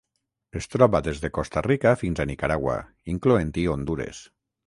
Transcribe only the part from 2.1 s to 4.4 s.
a Nicaragua, incloent-hi Hondures.